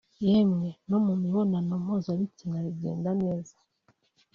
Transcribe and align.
yemwe 0.27 0.69
no 0.89 0.97
mu 1.05 1.13
mibonano 1.21 1.73
mpuzabitsina 1.83 2.57
bigenda 2.65 3.11
neza 3.21 3.55